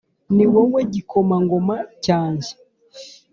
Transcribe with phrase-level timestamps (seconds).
[0.35, 2.51] niwowe gikomangoma cyanjye